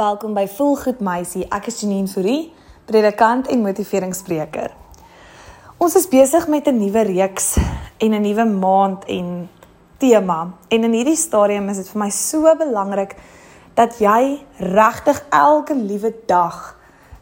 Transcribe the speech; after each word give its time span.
Welkom 0.00 0.32
by 0.32 0.46
Voel 0.48 0.78
Goed 0.80 1.00
Meisie. 1.04 1.42
Ek 1.52 1.66
is 1.68 1.82
Janine 1.82 2.08
Fourie, 2.08 2.54
predikant 2.88 3.50
en 3.52 3.60
motiveringsspreker. 3.60 4.70
Ons 5.76 5.96
is 5.98 6.06
besig 6.08 6.46
met 6.48 6.68
'n 6.68 6.78
nuwe 6.80 7.02
reeks 7.04 7.58
en 7.98 8.14
'n 8.14 8.22
nuwe 8.22 8.44
maand 8.44 9.04
en 9.04 9.50
tema. 9.98 10.54
En 10.68 10.84
in 10.84 10.92
hierdie 10.92 11.16
stadium 11.16 11.68
is 11.68 11.76
dit 11.76 11.88
vir 11.88 12.00
my 12.00 12.10
so 12.10 12.56
belangrik 12.56 13.14
dat 13.74 13.98
jy 13.98 14.40
regtig 14.56 15.24
elke 15.28 15.74
liewe 15.74 16.14
dag 16.26 16.76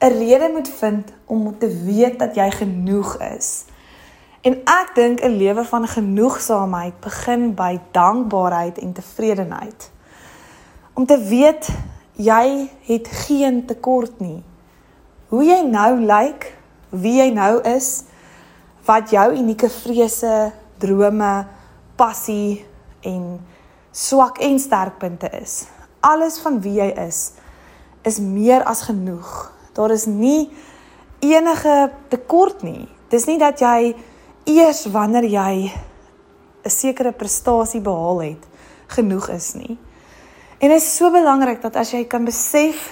'n 0.00 0.10
rede 0.18 0.50
moet 0.52 0.68
vind 0.68 1.12
om 1.26 1.58
te 1.58 1.68
weet 1.84 2.18
dat 2.18 2.34
jy 2.34 2.50
genoeg 2.50 3.18
is. 3.36 3.64
En 4.42 4.54
ek 4.64 4.90
dink 4.94 5.20
'n 5.20 5.36
lewe 5.36 5.64
van 5.64 5.86
genoegsaamheid 5.86 7.00
begin 7.00 7.54
by 7.54 7.80
dankbaarheid 7.92 8.78
en 8.78 8.92
tevredenheid. 8.92 9.90
Om 10.94 11.06
te 11.06 11.18
weet 11.18 11.70
jy 12.16 12.70
het 12.86 13.08
geen 13.26 13.64
tekort 13.66 14.20
nie. 14.20 14.42
Hoe 15.28 15.44
jy 15.44 15.62
nou 15.66 15.98
lyk, 16.00 16.50
wie 16.90 17.18
jy 17.18 17.30
nou 17.34 17.58
is, 17.66 18.04
wat 18.86 19.10
jou 19.10 19.26
unieke 19.34 19.70
vrese, 19.72 20.52
drome, 20.78 21.46
passie 21.96 22.64
en 23.06 23.38
swak 23.94 24.38
en 24.42 24.58
sterkpunte 24.58 25.30
is. 25.40 25.64
Alles 26.04 26.38
van 26.42 26.60
wie 26.60 26.78
jy 26.80 26.90
is 27.06 27.32
is 28.04 28.18
meer 28.20 28.60
as 28.68 28.82
genoeg. 28.84 29.52
Daar 29.72 29.90
is 29.94 30.04
nie 30.04 30.50
enige 31.24 31.90
tekort 32.12 32.60
nie. 32.62 32.84
Dis 33.08 33.24
nie 33.24 33.38
dat 33.40 33.62
jy 33.64 33.94
eers 34.44 34.84
wanneer 34.92 35.24
jy 35.24 35.72
'n 36.64 36.70
sekere 36.70 37.12
prestasie 37.12 37.80
behaal 37.80 38.20
het, 38.20 38.42
genoeg 38.86 39.28
is 39.28 39.54
nie. 39.54 39.78
En 40.58 40.68
dit 40.68 40.80
is 40.80 40.96
so 40.96 41.10
belangrik 41.10 41.62
dat 41.62 41.76
as 41.76 41.90
jy 41.90 42.04
kan 42.06 42.24
besef 42.24 42.90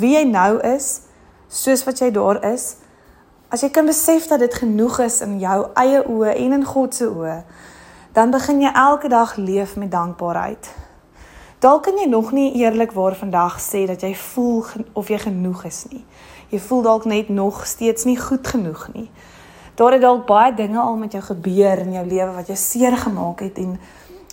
wie 0.00 0.14
jy 0.16 0.24
nou 0.24 0.60
is, 0.64 1.02
soos 1.48 1.84
wat 1.84 2.00
jy 2.00 2.10
daar 2.14 2.40
is, 2.52 2.76
as 3.52 3.60
jy 3.60 3.68
kan 3.68 3.86
besef 3.86 4.30
dat 4.30 4.40
dit 4.40 4.54
genoeg 4.54 5.02
is 5.04 5.20
in 5.20 5.36
jou 5.42 5.58
eie 5.76 6.00
oë 6.08 6.32
en 6.32 6.56
in 6.56 6.64
God 6.64 6.96
se 6.96 7.08
oë, 7.10 7.42
dan 8.16 8.32
begin 8.32 8.62
jy 8.64 8.72
elke 8.72 9.10
dag 9.12 9.36
leef 9.36 9.76
met 9.76 9.92
dankbaarheid. 9.92 10.70
Dalk 11.62 11.84
kan 11.86 12.00
jy 12.00 12.08
nog 12.10 12.32
nie 12.32 12.50
eerlikwaar 12.58 13.14
vandag 13.14 13.60
sê 13.62 13.84
dat 13.86 14.02
jy 14.02 14.14
voel 14.18 14.64
of 14.98 15.12
jy 15.12 15.20
genoeg 15.22 15.66
is 15.68 15.84
nie. 15.92 16.02
Jy 16.50 16.58
voel 16.64 16.82
dalk 16.82 17.04
net 17.08 17.28
nog 17.28 17.62
steeds 17.68 18.04
nie 18.08 18.16
goed 18.18 18.48
genoeg 18.48 18.88
nie. 18.96 19.06
Daar 19.78 19.94
het 19.94 20.02
dalk 20.02 20.26
baie 20.26 20.54
dinge 20.54 20.80
al 20.80 20.96
met 20.96 21.12
jou 21.12 21.22
gebeur 21.22 21.84
in 21.84 21.94
jou 21.94 22.02
lewe 22.06 22.32
wat 22.34 22.50
jou 22.50 22.56
seer 22.58 22.96
gemaak 22.96 23.44
het 23.46 23.60
en 23.62 23.78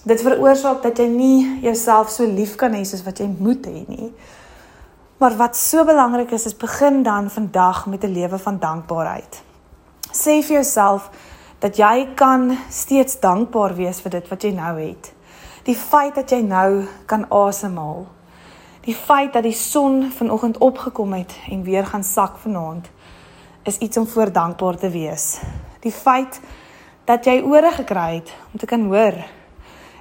dit 0.04 0.22
veroorsaak 0.22 0.84
dat 0.84 1.00
jy 1.00 1.08
nie 1.12 1.60
jouself 1.64 2.10
so 2.10 2.28
lief 2.28 2.56
kan 2.56 2.74
hê 2.74 2.84
soos 2.88 3.04
wat 3.04 3.20
jy 3.20 3.28
moet 3.40 3.66
hê 3.68 3.84
nie. 3.88 4.12
Maar 5.20 5.36
wat 5.36 5.58
so 5.60 5.84
belangrik 5.84 6.32
is, 6.32 6.46
is 6.46 6.56
begin 6.56 7.04
dan 7.04 7.30
vandag 7.30 7.86
met 7.88 8.04
'n 8.04 8.14
lewe 8.14 8.38
van 8.38 8.60
dankbaarheid. 8.60 9.42
Sê 10.12 10.42
vir 10.42 10.56
jouself 10.64 11.10
dat 11.60 11.78
jy 11.78 12.08
kan 12.16 12.58
steeds 12.70 13.20
dankbaar 13.20 13.76
wees 13.76 14.00
vir 14.02 14.12
dit 14.12 14.28
wat 14.28 14.44
jy 14.44 14.52
nou 14.52 14.80
het. 14.80 15.14
Die 15.64 15.76
feit 15.76 16.16
dat 16.16 16.30
jy 16.30 16.42
nou 16.42 16.86
kan 17.06 17.26
asemhaal. 17.30 18.08
Die 18.82 18.96
feit 18.96 19.34
dat 19.34 19.44
die 19.44 19.54
son 19.54 20.12
vanoggend 20.12 20.58
opgekom 20.58 21.14
het 21.14 21.36
en 21.52 21.64
weer 21.64 21.86
gaan 21.86 22.04
sak 22.04 22.38
vanaand 22.38 22.90
is 23.64 23.78
iets 23.78 23.98
om 23.98 24.08
voor 24.08 24.32
dankbaar 24.32 24.78
te 24.78 24.90
wees. 24.90 25.40
Die 25.80 25.92
feit 25.92 26.40
dat 27.06 27.26
jy 27.26 27.42
ore 27.42 27.72
gekry 27.72 28.16
het 28.16 28.34
om 28.54 28.60
te 28.60 28.66
kan 28.66 28.86
hoor 28.86 29.14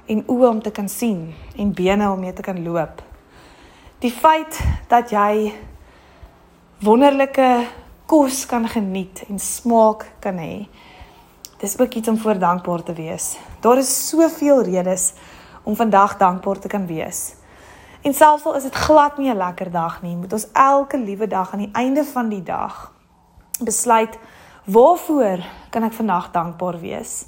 en 0.09 0.23
oë 0.25 0.47
om 0.49 0.61
te 0.61 0.71
kan 0.73 0.89
sien 0.89 1.29
en 1.55 1.73
bene 1.73 2.09
om 2.09 2.19
mee 2.19 2.33
te 2.33 2.45
kan 2.45 2.57
loop. 2.65 3.01
Die 4.01 4.11
feit 4.11 4.57
dat 4.89 5.11
jy 5.13 5.51
wonderlike 6.81 7.49
kos 8.09 8.45
kan 8.49 8.65
geniet 8.67 9.25
en 9.29 9.39
smaak 9.39 10.07
kan 10.23 10.39
hê. 10.41 10.65
Dis 11.59 11.75
ook 11.79 11.93
iets 11.93 12.07
om 12.07 12.17
voor 12.17 12.39
dankbaar 12.39 12.83
te 12.83 12.95
wees. 12.97 13.35
Daar 13.61 13.77
is 13.77 13.91
soveel 14.07 14.63
redes 14.63 15.13
om 15.63 15.75
vandag 15.75 16.17
dankbaar 16.17 16.59
te 16.59 16.71
kan 16.71 16.87
wees. 16.87 17.35
En 18.01 18.13
selfs 18.13 18.45
al 18.47 18.55
is 18.55 18.63
dit 18.63 18.75
glad 18.75 19.17
nie 19.17 19.29
'n 19.29 19.37
lekker 19.37 19.71
dag 19.71 20.01
nie, 20.01 20.15
moet 20.15 20.33
ons 20.33 20.47
elke 20.53 20.97
liewe 20.97 21.27
dag 21.27 21.53
aan 21.53 21.59
die 21.59 21.73
einde 21.73 22.05
van 22.05 22.29
die 22.29 22.43
dag 22.43 22.93
besluit 23.59 24.17
waarvoor 24.65 25.43
kan 25.69 25.83
ek 25.83 25.93
vandag 25.93 26.31
dankbaar 26.31 26.79
wees? 26.79 27.25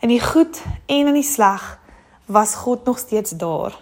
In 0.00 0.08
die 0.08 0.20
goed 0.20 0.62
en 0.86 1.06
in 1.06 1.14
die 1.14 1.22
sleg 1.22 1.80
was 2.26 2.54
God 2.54 2.84
nog 2.84 2.98
steeds 2.98 3.30
daar. 3.30 3.78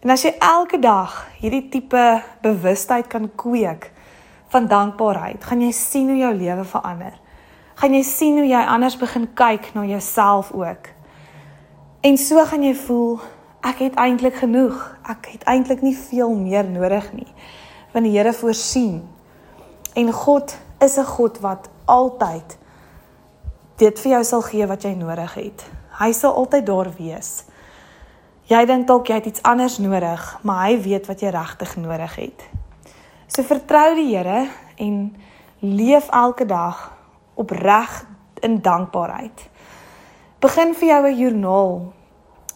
En 0.00 0.10
as 0.10 0.22
jy 0.22 0.34
elke 0.38 0.78
dag 0.78 1.26
hierdie 1.40 1.68
tipe 1.72 2.22
bewustheid 2.42 3.06
kan 3.06 3.30
kweek 3.34 3.90
van 4.52 4.66
dankbaarheid, 4.68 5.44
gaan 5.44 5.62
jy 5.64 5.70
sien 5.72 6.10
hoe 6.12 6.18
jou 6.18 6.32
lewe 6.34 6.64
verander. 6.64 7.14
Gaan 7.80 7.94
jy 7.96 8.02
sien 8.06 8.36
hoe 8.38 8.46
jy 8.46 8.60
anders 8.68 8.98
begin 9.00 9.24
kyk 9.34 9.70
na 9.74 9.86
jouself 9.88 10.52
ook. 10.52 10.90
En 12.04 12.18
so 12.20 12.44
gaan 12.44 12.62
jy 12.62 12.74
voel 12.76 13.16
ek 13.64 13.80
het 13.86 13.96
eintlik 13.96 14.36
genoeg. 14.42 14.76
Ek 15.08 15.30
het 15.32 15.46
eintlik 15.48 15.80
nie 15.82 15.96
veel 15.96 16.34
meer 16.36 16.68
nodig 16.68 17.06
nie. 17.16 17.30
Want 17.94 18.04
die 18.04 18.12
Here 18.12 18.32
voorsien. 18.36 19.00
En 19.96 20.12
God 20.12 20.56
is 20.84 20.98
'n 20.98 21.04
God 21.04 21.40
wat 21.40 21.68
altyd 21.84 22.58
dit 23.76 24.00
vir 24.00 24.10
jou 24.10 24.24
sal 24.24 24.42
gee 24.42 24.66
wat 24.66 24.82
jy 24.82 24.94
nodig 24.94 25.34
het. 25.34 25.64
Hy 25.98 26.12
sal 26.12 26.34
altyd 26.34 26.66
daar 26.66 26.90
wees. 26.98 27.44
Jy 28.50 28.64
dink 28.66 28.86
dalk 28.86 29.08
jy 29.08 29.14
het 29.14 29.26
iets 29.26 29.42
anders 29.42 29.78
nodig, 29.78 30.38
maar 30.42 30.66
hy 30.66 30.80
weet 30.82 31.06
wat 31.06 31.20
jy 31.20 31.30
regtig 31.32 31.76
nodig 31.76 32.16
het. 32.16 32.44
So 33.26 33.42
vertrou 33.42 33.94
die 33.94 34.16
Here 34.16 34.48
en 34.76 35.16
leef 35.60 36.08
elke 36.10 36.44
dag 36.46 36.92
opreg 37.34 38.04
in 38.44 38.60
dankbaarheid. 38.60 39.48
Begin 40.40 40.74
vir 40.74 40.88
jou 40.88 41.06
'n 41.06 41.16
joernaal. 41.16 41.92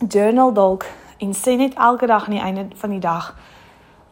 Journal 0.09 0.53
dalk 0.53 0.85
en 1.19 1.33
sê 1.35 1.57
net 1.57 1.75
elke 1.75 2.07
dag 2.07 2.25
aan 2.25 2.35
die 2.35 2.43
einde 2.43 2.67
van 2.75 2.91
die 2.91 3.01
dag 3.01 3.35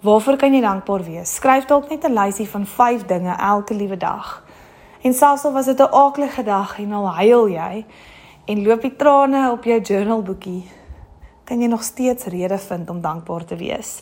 waarvoor 0.00 0.36
kan 0.36 0.54
jy 0.54 0.60
dankbaar 0.60 1.04
wees? 1.04 1.34
Skryf 1.34 1.64
dalk 1.64 1.88
net 1.90 2.04
'n 2.04 2.12
lysie 2.12 2.48
van 2.48 2.66
5 2.66 3.04
dinge 3.04 3.36
elke 3.36 3.74
liewe 3.74 3.96
dag. 3.96 4.44
En 5.02 5.12
selfs 5.14 5.44
al 5.44 5.52
was 5.52 5.64
dit 5.64 5.80
'n 5.80 5.92
aaklige 5.92 6.42
dag 6.42 6.78
en 6.78 6.92
al 6.92 7.08
huil 7.14 7.48
jy, 7.48 7.84
en 8.46 8.62
loop 8.62 8.84
die 8.86 8.94
trane 8.94 9.48
op 9.50 9.64
jou 9.66 9.80
journalboekie, 9.82 10.62
kan 11.46 11.62
jy 11.62 11.68
nog 11.70 11.82
steeds 11.82 12.28
rede 12.30 12.58
vind 12.62 12.90
om 12.90 13.00
dankbaar 13.02 13.44
te 13.44 13.58
wees. 13.58 14.00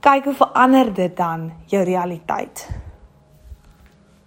Kyk 0.00 0.30
hoe 0.30 0.34
verander 0.34 0.92
dit 0.94 1.16
dan 1.16 1.50
jou 1.66 1.82
realiteit. 1.84 2.68